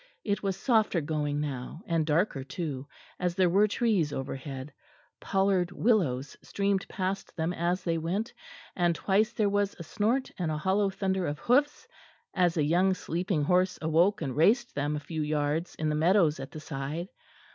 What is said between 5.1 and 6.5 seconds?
pollared willows